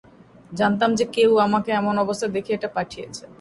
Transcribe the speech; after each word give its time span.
জানতাম 0.51 0.89
যে 0.95 1.05
কেউ 1.11 1.31
আমাকে 1.37 1.69
এমন 1.71 1.95
অবস্থায় 1.97 2.31
দেখে 2.31 2.51
এটা 2.53 2.69
পাঠিয়েছে। 2.77 3.25